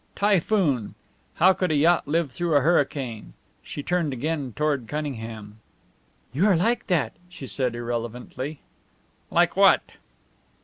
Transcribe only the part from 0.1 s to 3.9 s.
Typhoon! How could a yacht live through a hurricane? She